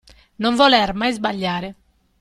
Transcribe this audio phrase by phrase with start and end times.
[0.43, 1.69] Non voler mai sbagliare.